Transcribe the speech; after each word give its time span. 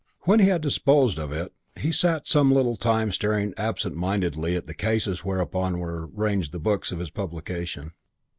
When 0.21 0.39
he 0.39 0.47
had 0.47 0.61
disposed 0.61 1.19
of 1.19 1.31
it 1.31 1.53
he 1.77 1.91
sat 1.91 2.27
some 2.27 2.51
little 2.51 2.75
time 2.75 3.11
staring 3.11 3.53
absent 3.55 3.95
mindedly 3.95 4.55
at 4.55 4.65
the 4.65 4.73
cases 4.73 5.23
whereon 5.23 5.77
were 5.77 6.07
ranged 6.07 6.53
the 6.53 6.59
books 6.59 6.91
of 6.91 6.97
his 6.97 7.11
publication. 7.11 7.91